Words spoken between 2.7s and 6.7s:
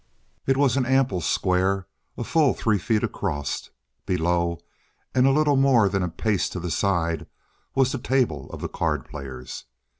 feet across. Below, and a little more than a pace to